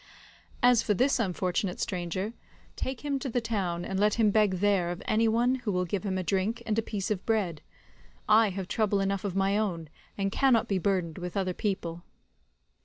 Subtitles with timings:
[0.63, 2.33] As for this unfortunate stranger,
[2.75, 5.85] take him to the town and let him beg there of any one who will
[5.85, 7.61] give him a drink and a piece of bread.
[8.27, 12.01] I have trouble enough of my own, and cannot be burdened with other people.